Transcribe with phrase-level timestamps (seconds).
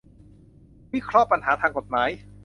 [0.93, 2.09] วิเคราะห์ปัญหาทางกฎหมาย